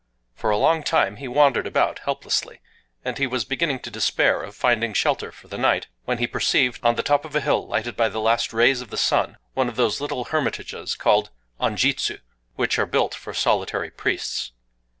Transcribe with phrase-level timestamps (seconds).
[0.33, 2.59] For a long time he wandered about helplessly;
[3.05, 6.79] and he was beginning to despair of finding shelter for the night, when he perceived,
[6.81, 9.69] on the top of a hill lighted by the last rays of the sun, one
[9.69, 11.29] of those little hermitages, called
[11.59, 12.17] anjitsu,
[12.55, 14.53] which are built for solitary priests.